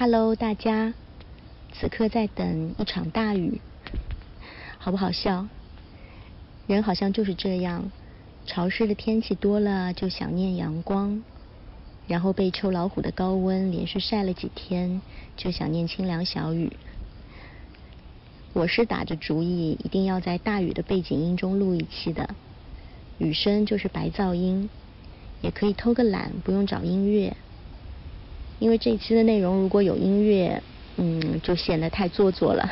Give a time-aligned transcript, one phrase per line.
[0.00, 0.94] Hello，大家，
[1.72, 3.60] 此刻在等一场大雨，
[4.78, 5.48] 好不好笑？
[6.68, 7.90] 人好像就是这样，
[8.46, 11.20] 潮湿的天气多了就想念阳光，
[12.06, 15.02] 然后被秋老虎的高温连续晒了几天，
[15.36, 16.70] 就想念清凉小雨。
[18.52, 22.36] 我是打着主意，一定要在大雨的背景音中录一期的，
[23.18, 24.70] 雨声就是白噪音，
[25.40, 27.36] 也可以偷个懒，不用找音乐。
[28.58, 30.62] 因为这一期的内容如果有音乐，
[30.96, 32.68] 嗯，就显得太做作了。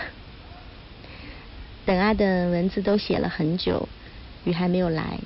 [1.85, 3.89] 等啊等，文字都写了很久，
[4.45, 5.21] 雨还没有来。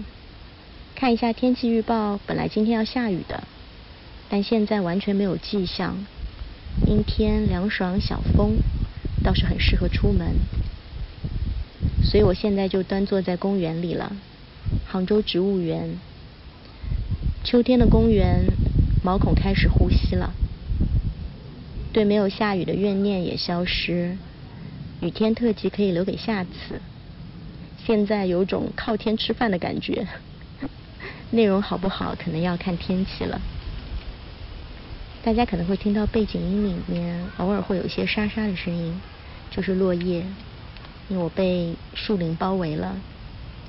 [0.95, 3.45] 看一下天气预报，本来今天要下雨的，
[4.29, 5.97] 但现在完全没有迹象。
[6.87, 8.59] 阴天凉爽，小风，
[9.25, 10.35] 倒是很适合出门。
[12.05, 14.13] 所以我现在就端坐在公园里了，
[14.87, 15.97] 杭州植物园。
[17.45, 18.45] 秋天的公园，
[19.03, 20.35] 毛孔开始呼吸了。
[21.93, 24.17] 对没有下雨的怨念也消失，
[25.01, 26.81] 雨天特辑可以留给下次。
[27.85, 30.07] 现在有种靠天吃饭的感觉，
[31.31, 33.41] 内容好不好可能要看天气了。
[35.23, 39.01] 大家可能会听到背景音里面偶尔会有一些沙沙的声音，
[39.51, 40.25] 就是落叶，
[41.09, 42.97] 因为我被树林包围了。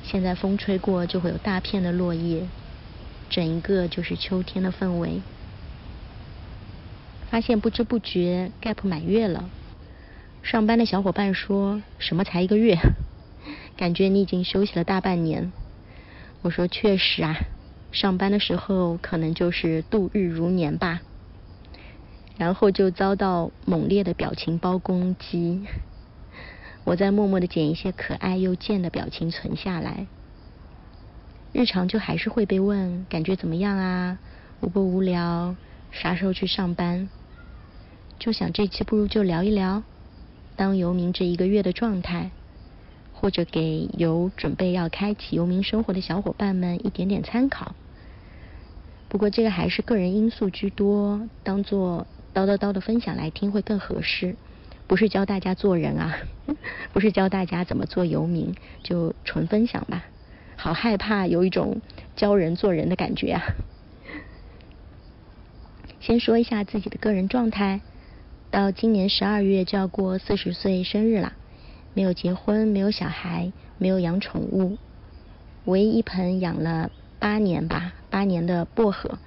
[0.04, 2.48] 现在风吹过就会有大片的落叶，
[3.30, 5.22] 整一个就是秋天的氛围。
[7.32, 9.50] 发现不知不觉 Gap 满月了，
[10.44, 12.78] 上班的小伙伴说什么才一个月，
[13.78, 15.54] 感觉你已经休息了大半年。
[16.42, 17.38] 我说确实啊，
[17.94, 21.00] 上班的时候可能就是度日如年吧。
[22.38, 25.66] 然后就遭到猛烈的表情包攻击，
[26.84, 30.06] 我在默默的剪一些可爱又贱的表情存下来。
[31.54, 34.18] 日常就还是会被问感觉怎么样啊，
[34.60, 35.56] 无不无聊，
[35.92, 37.08] 啥时候去上班？
[38.22, 39.82] 就想这期不如就聊一聊
[40.56, 42.30] 当游民这一个月的状态，
[43.14, 47.74] 或者给有准备要开启游民生活的小伙伴们一点点参考。
[49.10, 54.36] 不过这个还是个人因素居多，当做叨叨叨的分享来听会更合适。
[54.86, 56.16] 不是教大家做人啊，
[56.94, 60.06] 不是教大家怎么做游民，就纯分享吧。
[60.58, 61.82] 好害怕有一种
[62.16, 63.42] 教人做人的感觉啊。
[66.00, 67.82] 先说一下自己的个人状态。
[68.52, 71.32] 到今年十二月就要过四十岁生日了，
[71.94, 74.78] 没有结婚，没有小孩，没有养宠物，
[75.64, 79.18] 唯一一盆养了八年吧，八年的薄荷，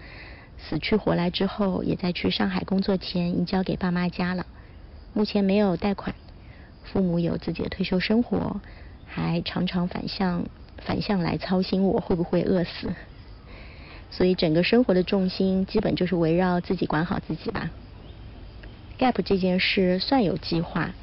[0.58, 4.44] 死去活来之后，也在去上海工作前移交给爸妈家了。
[5.14, 6.14] 目前没有贷款，
[6.82, 8.60] 父母有自己的退休生活，
[9.06, 10.44] 还常常反向
[10.84, 12.92] 反向来操心我会不会饿死，
[14.12, 17.70] 所以整个生活的重心基本就是围绕自己管好自己吧。
[18.98, 20.94] Gap 这件事算有计划，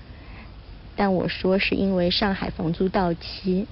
[0.96, 3.68] 但我说是因为上海房租到期，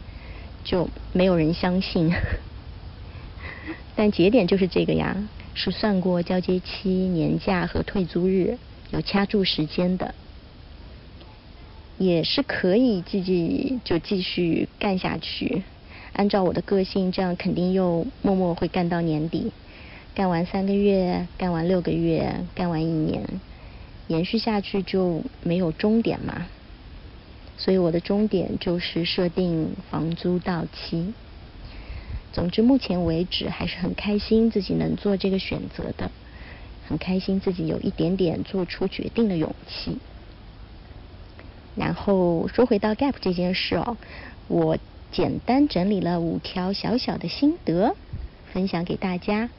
[0.64, 2.12] 就没有人相信。
[3.96, 5.16] 但节点就是这个呀，
[5.54, 8.58] 是算过交接期、年假和退租日，
[8.92, 10.16] 有掐住时间的，
[11.98, 15.64] 也是可以继续就继续干下去。
[16.14, 19.52] 按照我的个性，这样肯定又默默会干到年底，
[20.16, 23.24] 干完三个月，干完六个月，干完一年。
[24.10, 26.48] 延续下去就没有终点嘛，
[27.58, 31.14] 所以我的终点就是设定房租到期。
[32.34, 36.10] 总之，目前为止还是很开心自己能做这个选择的，
[36.88, 40.00] 很开心自己有一点点做出决定的勇气。
[41.76, 43.96] 然后说回到 gap 这件事哦，
[44.48, 44.80] 我
[45.12, 47.96] 简单整理了五条小小的心得，
[48.52, 49.52] 分享给大家。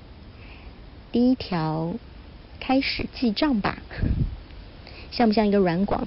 [1.12, 1.94] 第一条，
[2.59, 3.78] 开始记账吧。
[5.10, 6.06] 像不像一个软广？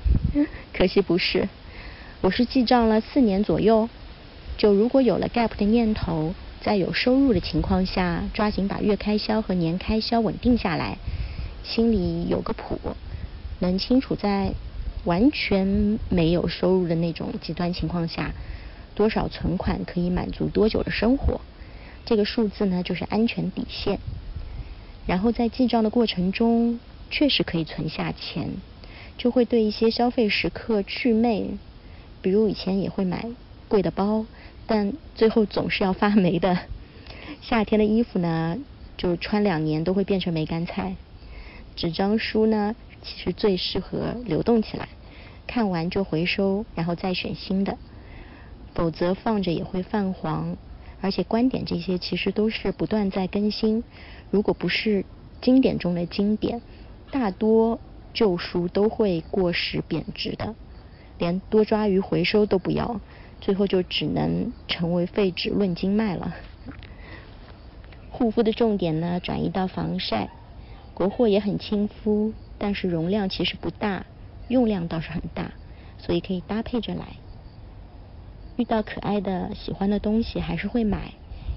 [0.74, 1.50] 可惜不是。
[2.22, 3.90] 我是记账了四年左右，
[4.58, 10.98] 就如果有了 gap 的念头，在有收入的情况下，抓紧把月开销和年开销稳定下来，
[11.64, 12.80] 心里有个谱，
[13.60, 14.54] 能清楚在
[15.04, 18.32] 完全没有收入的那种极端情况下，
[18.96, 21.42] 多少存款可以满足多久的生活，
[22.06, 24.00] 这个数字呢就是安全底线。
[25.06, 26.80] 然后在记账的过程中，
[27.12, 28.50] 确实可以存下钱。
[29.18, 31.58] 就会对一些消费时刻祛魅，
[32.22, 33.30] 比如以前也会买
[33.68, 34.26] 贵的包，
[34.68, 36.60] 但最后总是要发霉的。
[37.42, 38.58] 夏天的衣服呢，
[38.98, 40.96] 就穿两年都会变成梅干菜。
[41.76, 44.90] 纸张书呢，其实最适合流动起来，
[45.48, 47.78] 看完就回收，然后再选新的。
[48.74, 50.58] 否则放着也会泛黄，
[51.00, 53.84] 而且观点这些其实都是不断在更新。
[54.32, 55.06] 如果不是
[55.42, 56.62] 经典中的经典，
[57.12, 57.80] 大多。
[58.14, 60.56] 旧书都会过时贬值的，
[61.18, 63.02] 连多抓鱼回收都不要，
[63.42, 66.36] 最后就只能成为废纸论斤卖了。
[68.12, 70.30] 护肤的重点呢，转移到防晒，
[70.94, 74.06] 国货也很亲肤，但是容量其实不大，
[74.48, 75.52] 用量倒是很大，
[75.98, 77.18] 所以可以搭配着来。
[78.56, 81.14] 遇到可爱的、喜欢的东西还是会买，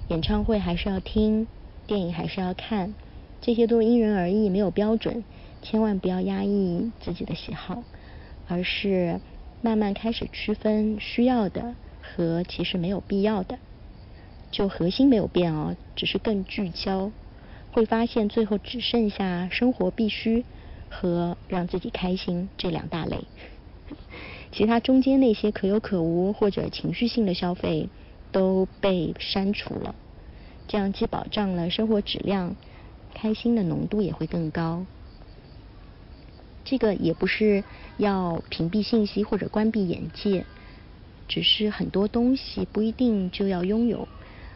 [0.07, 1.45] 演唱会还是要听，
[1.85, 2.95] 电影还是要看，
[3.39, 5.23] 这些都因人而异，没有标准，
[5.61, 7.83] 千万不要压抑自己的喜好，
[8.47, 9.19] 而是
[9.61, 13.57] 慢慢开始区分需要的和其实没有必要的。
[14.49, 17.11] 就核心没有变哦，只是更聚焦，
[17.73, 20.45] 会发现最后只剩下生活必须
[20.89, 23.25] 和让自己开心这两大类。
[24.53, 27.89] 其他中间那些可有可无或者情绪性的消费
[28.31, 29.95] 都被删除了，
[30.69, 32.55] 这样既保障了生活质量，
[33.13, 34.85] 开心的浓度也会更高。
[36.69, 37.63] 这个也不是
[37.95, 40.43] 要屏蔽信息或者关闭眼界，
[41.29, 44.05] 只是很多东西不一定就要拥有，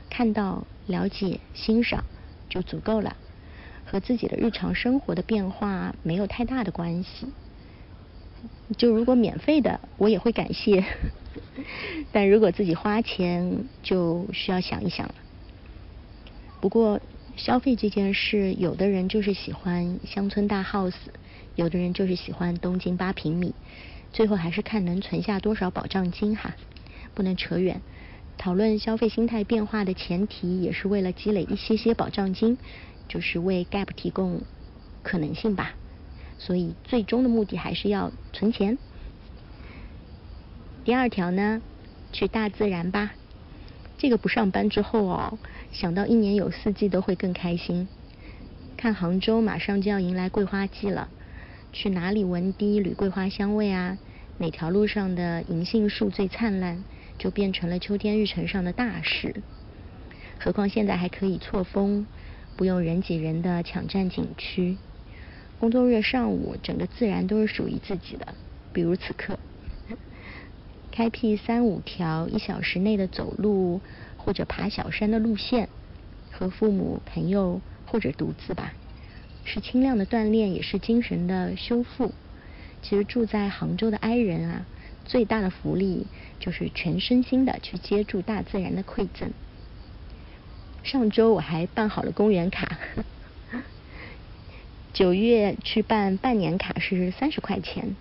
[0.09, 2.03] 看到、了解、欣赏
[2.49, 3.15] 就足够了，
[3.85, 7.27] 和自己的日常生活的变化没有太大的关系。
[8.77, 10.83] 就如果免费的，我也会感谢；
[12.11, 15.15] 但如果自己花钱，就需要想一想了。
[16.59, 16.99] 不过
[17.37, 20.91] 消费这件事，有的人就是喜欢乡村大 house，
[21.61, 23.53] 有的人就是喜欢东京八平米，
[24.11, 26.55] 最后还是看能存下多少保障金哈，
[27.13, 27.81] 不能扯远。
[28.35, 32.57] 讨论消费心态变化的前提，也是为了积累一些些保障金，
[33.07, 34.41] 就是为 gap 提供
[35.03, 35.75] 可能性吧。
[36.39, 38.79] 所以最终的目的还是要存钱。
[40.83, 41.61] 第二条呢，
[42.11, 43.11] 去大自然吧。
[43.99, 45.37] 这个不上班之后哦，
[45.71, 47.87] 想到一年有四季都会更开心。
[48.77, 51.07] 看杭州马上就要迎来桂花季了，
[51.73, 53.97] 去哪里闻第一缕桂花香味啊？
[54.37, 56.83] 哪条路上的银杏树最灿烂，
[57.17, 59.41] 就变成了秋天日程上的大事。
[60.37, 62.05] 何况现在还可以错峰，
[62.57, 64.77] 不用人挤人的抢占景区。
[65.59, 68.33] 工作日上午，整个自然都是属于自己的。
[68.73, 69.39] 比如此刻，
[70.91, 73.79] 开辟三五条一小时内的走路
[74.17, 75.69] 或者爬小山的路线，
[76.31, 78.73] 和父母、朋友或者独自吧，
[79.43, 82.13] 是轻量的锻炼，也是精神的修复。
[82.81, 84.65] 其实住在杭州的 I 人啊，
[85.05, 86.07] 最大的福利
[86.39, 89.31] 就是全身心的去接住大自然的馈赠。
[90.83, 92.77] 上周我还办好了公园卡。
[94.93, 97.95] 九月去办半年卡是三十块钱，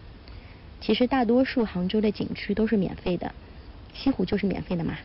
[0.80, 3.34] 其实大多数杭州的景区都是免费的，
[3.92, 4.98] 西湖就是免费的嘛。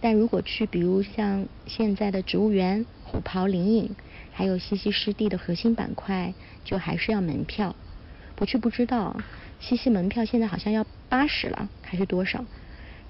[0.00, 3.94] 但如果去，比如像现在的植物园、虎跑灵隐，
[4.32, 6.34] 还有西溪湿地的核心板块，
[6.64, 7.76] 就还是要门票。
[8.34, 9.20] 不去不知道，
[9.60, 12.44] 西溪门票现在好像要八十了，还是多少？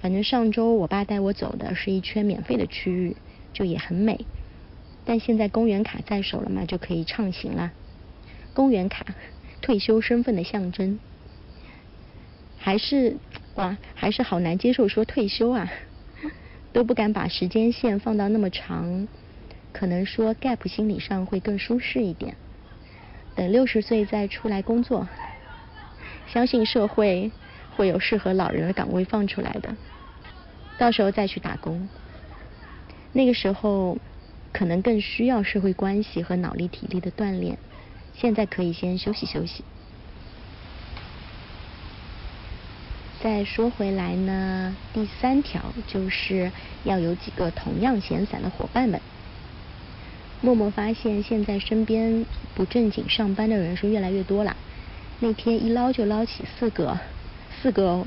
[0.01, 3.15] 反正上周我爸带我走的是一圈免费的区域，
[3.53, 4.25] 就也很美。
[5.05, 7.71] 但现在公园卡在手了嘛，就可以畅行了。
[8.53, 9.05] 公园卡，
[9.61, 10.99] 退休身份的象征，
[12.57, 13.15] 还是
[13.55, 15.71] 哇，还是好难接受说退休啊，
[16.73, 19.07] 都不敢把时间线放到那么长，
[19.73, 22.35] 可能说 gap 心理上会更舒适一点，
[23.35, 25.07] 等六十岁再出来工作，
[26.31, 27.31] 相信社会
[27.75, 29.75] 会有适合老人的岗位放出来的，
[30.77, 31.89] 到时候再去打工，
[33.11, 33.97] 那个时候
[34.53, 37.57] 可能更需要社会关系和脑力体力的锻炼。
[38.15, 39.63] 现在可以先休息休息。
[43.23, 46.51] 再说回来呢，第三条就是
[46.83, 49.01] 要有几个同样闲散的伙伴们。
[50.45, 54.57] 默默发现，现在身边不正经上班的人是越来越多了。
[55.21, 56.99] 那天一捞就捞起四个，
[57.61, 58.05] 四个哦，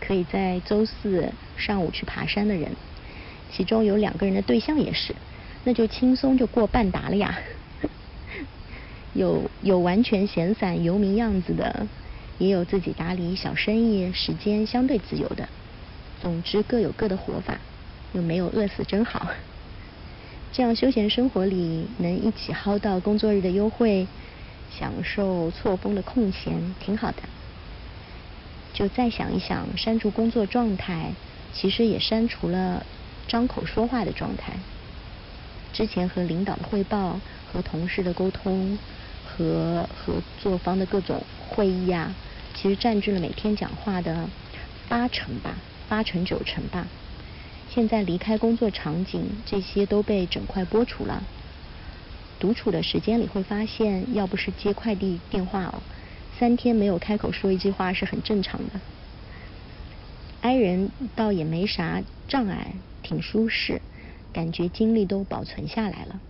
[0.00, 2.70] 可以在周四上午去爬山的人，
[3.52, 5.14] 其中有两个人的对象也是，
[5.64, 7.38] 那就轻松就过半达了呀。
[9.12, 11.86] 有有完全闲散游民样子的，
[12.38, 15.46] 也有自己打理小生意、时间相对自由的。
[16.22, 17.58] 总之各有各的活法，
[18.14, 19.28] 又没有饿死真好。
[20.56, 24.06] 这样休闲生活里能一起薅到工作日的优惠，
[24.78, 27.16] 享受错峰的空闲，挺好的。
[28.72, 31.12] 就再想一想，删除工作状态，
[31.52, 32.86] 其实也删除了
[33.26, 34.52] 张口说话的状态。
[35.72, 37.18] 之前和领导的汇报，
[37.52, 38.78] 和同事的沟通。
[39.26, 42.14] 和合作方的各种会议啊，
[42.54, 44.28] 其实占据了每天讲话的
[44.88, 45.56] 八成吧，
[45.88, 46.86] 八成九成吧。
[47.74, 51.24] 现在离开工作场景，这些都被整块剥除了。
[52.38, 55.82] 独处的时间里会发现，要不是接快递电话哦，
[56.38, 58.80] 三天没有开口说一句话是很正常的。
[60.42, 63.82] 挨人倒也没啥障碍，挺舒适，
[64.32, 66.20] 感觉精力都保存下来了。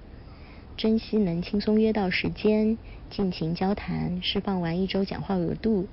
[0.78, 2.78] 珍惜能轻松约到时间，
[3.10, 5.88] 尽情交谈，释放完一周讲话额度，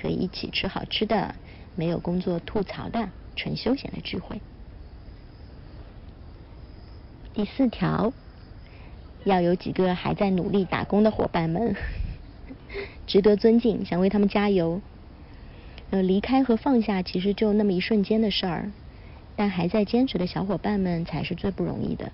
[0.00, 1.34] 可以一起吃好吃的，
[1.74, 4.40] 没有工作吐槽的，纯休闲的聚会。
[7.34, 8.12] 第四条，
[9.24, 11.74] 要有几个还在努力打工的伙伴们，
[13.08, 14.82] 值得尊敬，想为他们加油。
[15.88, 18.70] 呃，离开和放下其实就那么一瞬间的事儿，
[19.34, 22.12] 但还在坚持的小伙伴们才是最不容易的。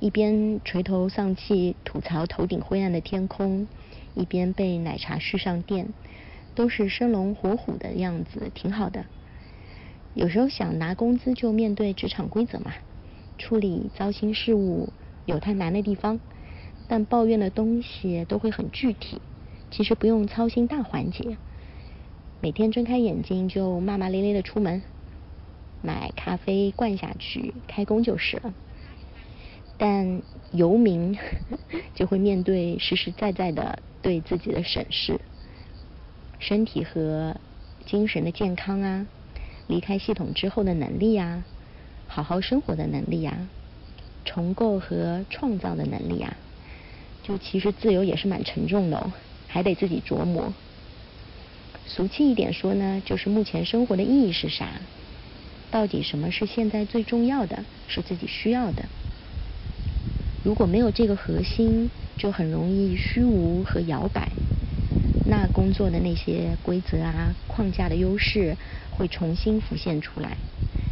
[0.00, 3.68] 一边垂头丧气吐槽头顶灰暗的天空，
[4.16, 5.92] 一边被奶茶续上电，
[6.56, 9.04] 都是生龙活虎的样子，挺好的。
[10.14, 12.72] 有时候想拿工资就面对职场规则嘛，
[13.40, 14.90] 处理糟心事务
[15.24, 16.20] 有它难的地方，
[16.86, 19.22] 但抱怨的东西都会很具体，
[19.70, 21.38] 其实不用操心大环节。
[22.42, 24.82] 每天睁开眼睛就骂骂咧咧的出门，
[25.82, 28.52] 买咖啡灌下去，开工就是了。
[29.78, 30.20] 但
[30.52, 31.16] 游民
[31.96, 35.18] 就会面对实实在在的对自己的审视，
[36.38, 37.36] 身体和
[37.86, 39.06] 精神的健康啊，
[39.66, 41.44] 离开系统之后的能力啊，
[42.12, 43.48] 好好生活的能力啊，
[44.24, 46.36] 重构和创造的能力啊，
[47.22, 49.12] 就其实自由也是蛮沉重的哦，
[49.46, 50.52] 还得自己琢磨。
[51.86, 54.66] 俗气一点说呢，就是目前生活的意义是啥？
[55.70, 58.86] 到底什么是现在最重要的，是自己需要的？
[60.42, 64.30] 如果没有这个核心，就很容易虚无和摇摆。
[65.26, 68.56] 那工作的那些规则啊、框架的优势
[68.90, 70.36] 会重新浮现出来，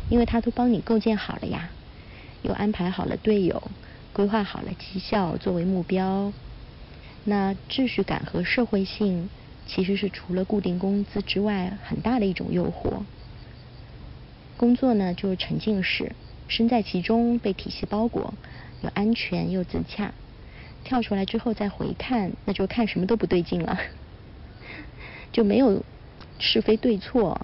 [0.09, 1.71] 因为它都帮你构建好了呀，
[2.43, 3.62] 又安排好了队友，
[4.12, 6.33] 规划好了绩效作为目标。
[7.25, 9.29] 那秩序感和社会性。
[9.71, 13.03] 其实是除了固定工资之外，很大的一种诱惑。
[14.57, 16.12] 工作呢，就是沉浸式，
[16.49, 18.33] 身在其中，被体系包裹，
[18.81, 20.15] 又安全又自洽。
[20.85, 23.79] 跳出来之后再回看，那就看什么都不对劲了。
[25.33, 25.85] 就没有
[26.38, 27.38] 是非对错，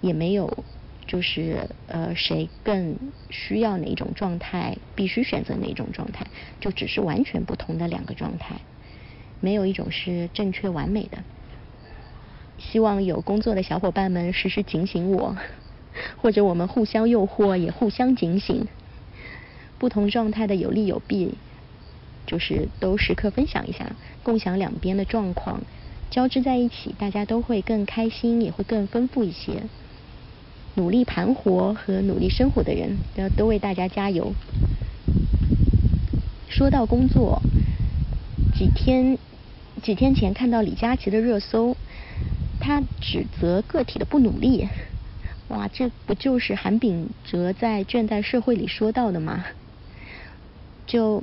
[0.00, 0.64] 也没有
[1.10, 2.96] 就是呃谁更
[3.30, 6.24] 需要哪种状态，必须选择哪种状态，
[6.60, 8.60] 就只是完全不同的两个状态，
[9.40, 11.18] 没有一种是正确完美的。
[12.58, 15.36] 希望有工作的小伙伴们时时警醒我，
[16.22, 18.68] 或者我们互相诱惑，也互相警醒。
[19.80, 21.34] 不同状态的有利有弊，
[22.24, 25.62] 就是都时刻分享一下，共享两边的状况，
[26.08, 29.64] 交织在一起，大家都会更开心，也会更丰富一些。
[30.80, 34.32] 努力盘活和努力生活的人，要都为大家加油。
[36.48, 37.42] 说到工作，
[38.54, 39.18] 几天
[39.82, 41.76] 几天前看到李佳琦的热搜。
[42.58, 44.68] 他指责个体的不努力，
[45.48, 49.44] 哇，这不就是韩炳哲在《倦怠社会》里说到的吗？
[50.86, 51.22] 就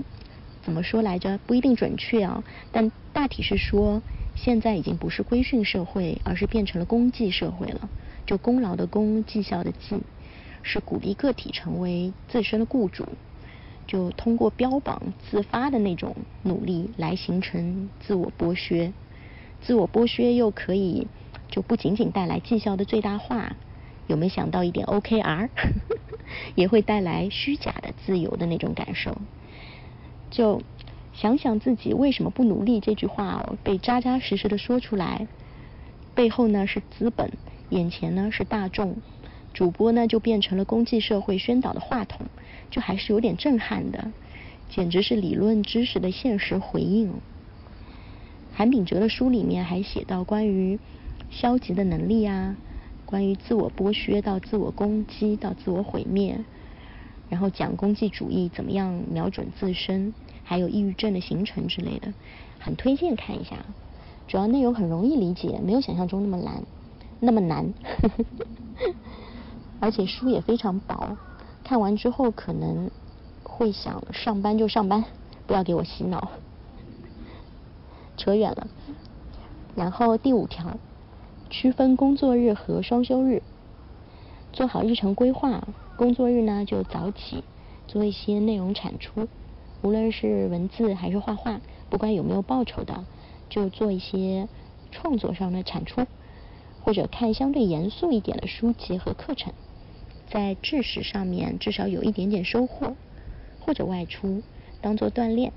[0.63, 1.39] 怎么说来着？
[1.47, 4.03] 不一定准确啊，但大体是说，
[4.35, 7.89] 现在已经不是规训社会，而是变成了功绩社会了。
[8.27, 10.01] 就功劳的功，绩效的绩，
[10.61, 13.07] 是鼓励个体成为自身的雇主，
[13.87, 18.93] 就通过标榜自发的那种努力来形成自我剥削，
[19.61, 21.07] 自我剥削又可以。
[21.49, 23.55] 就不仅仅带来绩效的最大化，
[24.07, 25.47] 有没有想到一点 OKR，
[26.55, 29.17] 也会带来虚假的自由的那种感受。
[30.29, 30.61] 就
[31.13, 35.25] 想想自己为什么不努力这句话哦，被扎扎实实的说出来，
[36.13, 37.31] 背后呢是资本，
[37.69, 38.95] 眼前呢是大众，
[39.53, 42.27] 主播呢就变成了公祭社会宣导的话筒，
[42.71, 44.11] 就还是有点震撼的，
[44.69, 47.13] 简直是理论知识的现实回应。
[48.53, 50.79] 韩炳哲的书里面还写到关于。
[51.29, 52.55] 消极的能力啊，
[53.05, 56.39] 关于自我剥削到自我攻击到自我毁灭，
[57.27, 60.13] 然后讲功绩主义怎么样瞄准自身，
[60.45, 62.13] 还有抑郁症的形成之类的，
[62.59, 63.57] 很推荐看一下。
[64.29, 66.63] 主要内容很容易理解，没有想象中那么难，
[67.19, 67.73] 那么难。
[69.79, 71.17] 而且书也非常薄，
[71.63, 72.89] 看完之后可能
[73.43, 75.05] 会想上班就上班，
[75.45, 76.31] 不要给我洗脑。
[78.17, 78.67] 扯远了。
[79.75, 80.77] 然后第五条。
[81.49, 83.41] 区分工作日和双休日，
[84.51, 85.65] 做好日程规划。
[85.95, 87.41] 工作日呢，就早起
[87.87, 89.29] 做一些内容产出，
[89.81, 93.05] 无论是文字还是画画，不管有没有报酬的，
[93.47, 94.49] 就做一些
[94.91, 96.05] 创作上的产出，
[96.87, 99.51] 或者看相对严肃一点的书籍和课程，
[100.29, 102.95] 在知识上面至少有一点点收获，
[103.59, 104.41] 或者外出
[104.79, 105.51] 当做锻炼。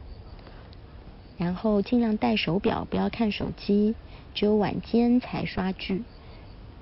[1.39, 3.95] 然后尽量戴手表，不要看手机，
[4.35, 6.03] 只有晚间才刷剧。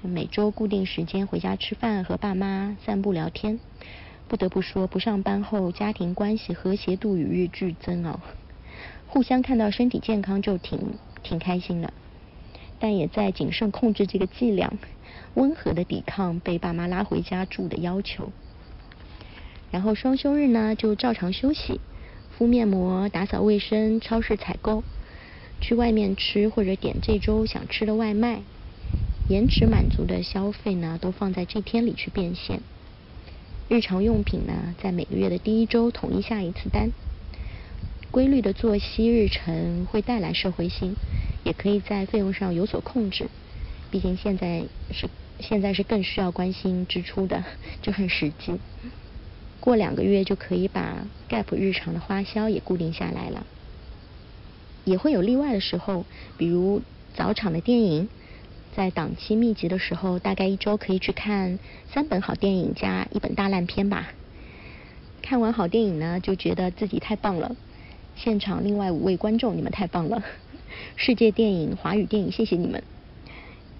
[0.00, 3.60] 每周固定时间回家吃饭，和爸妈散步聊天。
[4.28, 8.18] 不得不说，不上班后家庭关系和谐度与日俱增哦。
[9.08, 11.92] 互相看到身体健康就挺挺开心的，
[12.78, 14.78] 但也在谨慎控制这个剂量，
[15.34, 18.30] 温和的抵抗被爸妈拉回家住的要求。
[19.70, 21.80] 然后双休日呢，就照常休息，
[22.30, 24.82] 敷面膜、打扫卫生、超市采购，
[25.60, 28.40] 去外面吃或者点这周想吃的外卖。
[29.28, 32.60] 延迟满足的消费呢，都放在这天里去变现。
[33.68, 36.90] 日常用品呢，在每个月的第一周统一下一次单。
[38.10, 40.96] 规律的作息日程会带来社会性，
[41.44, 43.28] 也可以在费用上有所控制。
[43.90, 45.08] 毕竟现在是
[45.40, 47.44] 现在是更需要关心支出的，
[47.82, 48.54] 就很实际。
[49.60, 53.46] 过两个月就可以把 Gap 日常的花销也固定下来了。
[54.84, 56.06] 也会有例外的时候，
[56.38, 56.82] 比如
[57.14, 58.08] 早场的电影。
[58.76, 61.58] 在档期密集的时候，大概一周可以去看
[61.92, 64.12] 三本好电影加一本大烂片吧。
[65.20, 67.56] 看完好电影呢，就觉得自己太棒了。
[68.18, 70.22] 现场另外五位观众，你们太棒了！
[70.96, 72.82] 世界电影、华语电影，谢谢你们。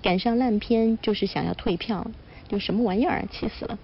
[0.01, 2.09] 赶上烂片就是想要退票，
[2.47, 3.79] 就什么玩意儿，气死了。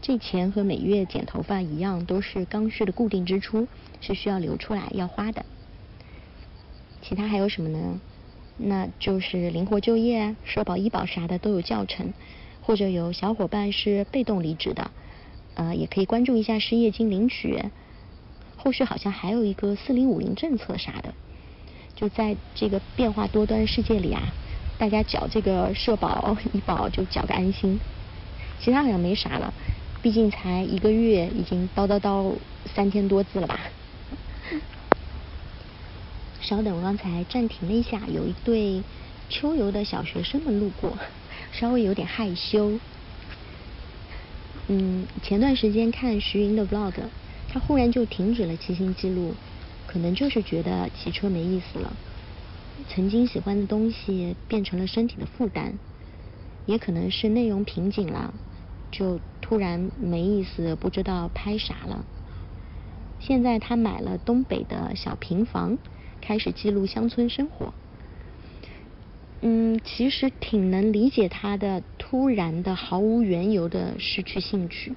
[0.00, 3.68] 这钱和每月剪头发一样，都是刚需的固定支出，
[4.00, 5.44] 是需要留出来要花的。
[7.02, 8.00] 其他还有什么呢？
[8.56, 12.14] 那就是灵活就业，社保、医保啥的都有教程，
[12.62, 14.90] 或者有小伙伴是被动离职的，
[15.54, 17.62] 呃，也可以关注一下失业金领取。
[18.64, 21.12] 后续好像还有一个四零五零政策啥的，
[21.94, 24.22] 就在这个变化多端世界里啊，
[24.78, 27.78] 大家缴这个社保、医保就缴个安心，
[28.58, 29.52] 其他好像没啥了，
[30.00, 32.32] 毕竟才一个月，已经叨叨叨
[32.74, 33.60] 三千多字了吧。
[36.40, 38.82] 稍等，我刚才暂停了一下，有一对
[39.28, 40.96] 秋游的小学生们路过，
[41.52, 42.72] 稍微有点害羞。
[44.68, 46.94] 嗯，前段时间看徐云的 vlog，
[47.54, 49.32] 他忽然就停止了骑行记录，
[49.86, 51.92] 可能就是觉得骑车没意思了。
[52.88, 55.78] 曾经喜欢的东西变成了身体的负担，
[56.66, 58.34] 也可能是内容瓶颈了，
[58.90, 62.04] 就突然没意思，不知道拍啥了。
[63.20, 65.78] 现在他买了东北的小平房。
[66.20, 67.74] 开始记录乡村生活，
[69.42, 74.94] 嗯，其实挺能理解他的突然的、毫无缘由的失去兴趣。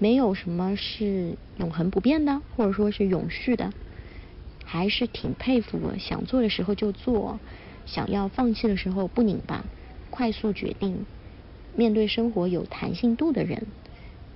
[0.00, 3.70] 没有什么是永恒不变的，或者说是永续的，
[4.64, 7.38] 还是挺佩服想做的时候就做，
[7.84, 9.62] 想要放弃的时候不拧巴，
[10.08, 11.04] 快速决定，
[11.76, 13.66] 面对生活有弹性度的人，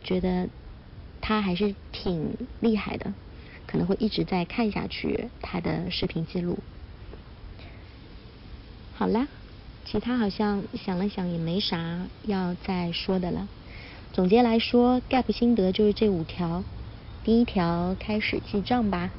[0.02, 0.50] 觉得
[1.22, 3.14] 他还是挺厉害的。
[3.66, 6.58] 可能会一直在看下去他的视频记录。
[8.92, 9.26] 好啦，
[9.86, 13.48] 其他好像想了想也没啥要再说的了。
[14.14, 16.62] 总结来说，Gap 心得就是这五条：
[17.24, 19.10] 第一条，开始记账吧；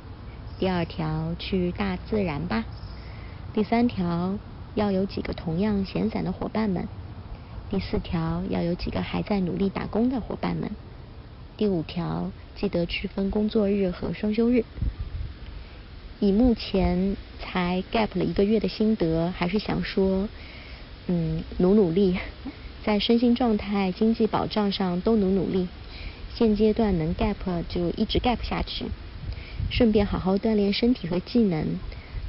[0.58, 2.64] 第二条，去大自然吧；
[3.54, 4.40] 第三条，
[4.74, 6.86] 要有几个同样闲散的伙伴们；
[7.70, 10.72] 第四条，要有几个还在努力打工的伙伴们。
[11.58, 14.64] 第五条，记得区分工作日和双休日。
[16.22, 20.30] 以目前才 gap 了一个月的心得，还是想说，
[21.08, 22.18] 嗯，努努力，
[22.86, 25.68] 在身心状态、经济保障上都努努力。
[26.36, 28.86] 现阶段能 gap 就一直 gap 下去，
[29.72, 31.80] 顺便好好锻炼身体和技能。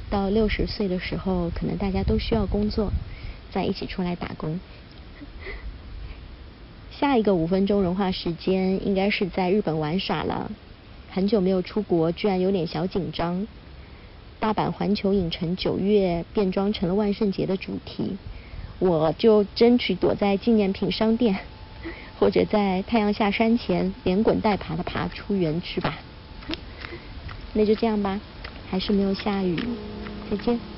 [0.08, 2.90] 到六十岁的时候，可能大家都需要工作，
[3.52, 4.58] 再一起出来打工。
[6.90, 10.50] 下一个五分钟融化时间应该是在日本玩耍了，
[11.10, 13.46] 很久没有出国，居然有点小紧张。
[14.40, 18.16] 大阪环球影城九月变装成了万圣节的主题，
[18.78, 21.38] 我就争取躲在纪念品商店，
[22.18, 25.98] 或者在太阳下山前连滚带爬的爬出园区吧。
[27.54, 28.20] 那就这样吧，
[28.70, 29.58] 还是没有下雨，
[30.30, 30.75] 再见。